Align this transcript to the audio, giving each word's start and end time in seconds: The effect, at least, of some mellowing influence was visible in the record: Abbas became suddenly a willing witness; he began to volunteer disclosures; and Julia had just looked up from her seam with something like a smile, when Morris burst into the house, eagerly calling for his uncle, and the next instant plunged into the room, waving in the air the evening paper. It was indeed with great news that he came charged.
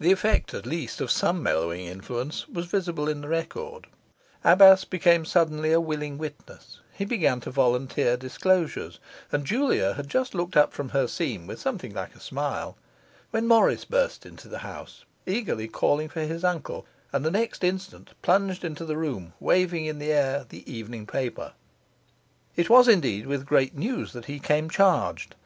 The 0.00 0.10
effect, 0.10 0.54
at 0.54 0.66
least, 0.66 1.00
of 1.00 1.08
some 1.08 1.40
mellowing 1.40 1.86
influence 1.86 2.48
was 2.48 2.66
visible 2.66 3.08
in 3.08 3.20
the 3.20 3.28
record: 3.28 3.86
Abbas 4.42 4.84
became 4.84 5.24
suddenly 5.24 5.70
a 5.70 5.80
willing 5.80 6.18
witness; 6.18 6.80
he 6.92 7.04
began 7.04 7.38
to 7.42 7.50
volunteer 7.52 8.16
disclosures; 8.16 8.98
and 9.30 9.44
Julia 9.46 9.94
had 9.94 10.08
just 10.08 10.34
looked 10.34 10.56
up 10.56 10.72
from 10.72 10.88
her 10.88 11.06
seam 11.06 11.46
with 11.46 11.60
something 11.60 11.94
like 11.94 12.16
a 12.16 12.20
smile, 12.20 12.76
when 13.30 13.46
Morris 13.46 13.84
burst 13.84 14.26
into 14.26 14.48
the 14.48 14.58
house, 14.66 15.04
eagerly 15.26 15.68
calling 15.68 16.08
for 16.08 16.22
his 16.22 16.42
uncle, 16.42 16.84
and 17.12 17.24
the 17.24 17.30
next 17.30 17.62
instant 17.62 18.14
plunged 18.20 18.64
into 18.64 18.84
the 18.84 18.96
room, 18.96 19.32
waving 19.38 19.86
in 19.86 20.00
the 20.00 20.10
air 20.10 20.44
the 20.48 20.68
evening 20.68 21.06
paper. 21.06 21.52
It 22.56 22.68
was 22.68 22.88
indeed 22.88 23.26
with 23.28 23.46
great 23.46 23.76
news 23.76 24.12
that 24.12 24.24
he 24.24 24.40
came 24.40 24.68
charged. 24.68 25.36